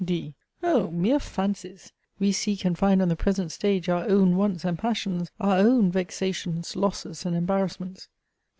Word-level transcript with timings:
D. 0.03 0.33
O 0.63 0.89
mere 0.89 1.19
fancies! 1.19 1.91
We 2.17 2.31
seek 2.31 2.65
and 2.65 2.75
find 2.75 3.03
on 3.03 3.07
the 3.09 3.15
present 3.15 3.51
stage 3.51 3.87
our 3.87 4.03
own 4.09 4.35
wants 4.35 4.65
and 4.65 4.79
passions, 4.79 5.29
our 5.39 5.57
own 5.57 5.91
vexations, 5.91 6.75
losses, 6.75 7.23
and 7.23 7.35
embarrassments. 7.35 8.07